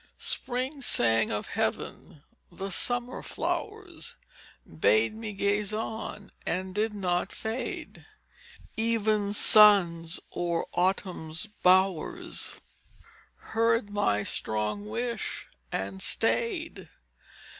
__Spring 0.19 0.81
sang 0.83 1.29
of 1.29 1.49
heaven; 1.49 2.23
the 2.51 2.71
summer 2.71 3.21
flowers 3.21 4.15
Bade 4.65 5.13
me 5.15 5.31
gaze 5.31 5.75
on, 5.75 6.31
and 6.43 6.73
did 6.73 6.91
not 6.95 7.31
fade; 7.31 8.07
Even 8.75 9.31
suns 9.35 10.19
o'er 10.35 10.65
autumn's 10.73 11.45
bowers 11.45 12.55
Heard 13.51 13.91
my 13.91 14.23
strong 14.23 14.87
wish, 14.87 15.45
and 15.71 16.01
stay'd. 16.01 16.89